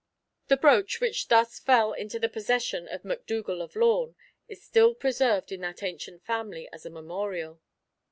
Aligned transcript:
The 0.47 0.57
brooch, 0.57 0.99
which 0.99 1.27
fell 1.27 1.45
thus 1.89 1.99
into 1.99 2.17
the 2.17 2.27
possession 2.27 2.87
of 2.87 3.05
MacDougal 3.05 3.61
of 3.61 3.75
Lorn, 3.75 4.15
is 4.47 4.63
still 4.63 4.95
preserved 4.95 5.51
in 5.51 5.61
that 5.61 5.83
ancient 5.83 6.23
family 6.23 6.67
as 6.73 6.87
a 6.87 6.89
memorial. 6.89 7.61